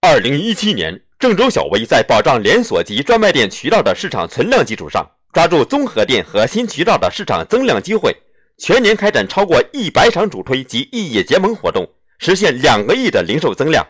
[0.00, 8.16] 二零一七年郑州小微在保障连锁及专卖店渠道的市场存量基础上抓住综合店和新渠道的市场增量机会
[8.58, 11.84] 全年开展超过一百场主推及异业结盟活动
[12.20, 13.84] 实现两个亿的零售增量。